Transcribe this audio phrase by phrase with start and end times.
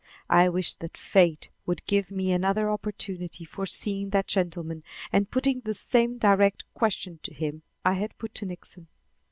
[0.31, 4.81] I wished that fate would give me another opportunity for seeing that gentleman
[5.13, 8.87] and putting the same direct question to him I had put to Nixon.